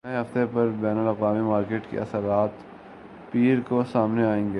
[0.03, 2.49] نئے ہفتے پر بین الاقوامی مارکیٹ کے اثرات
[3.31, 4.49] پیر کو سامنے آئیں گے